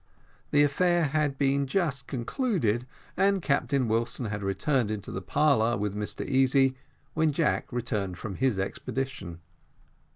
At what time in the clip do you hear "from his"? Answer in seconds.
8.17-8.57